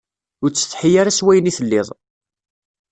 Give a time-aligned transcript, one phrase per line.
[0.43, 1.87] Ur ttsetḥi ara s wayen i telliḍ.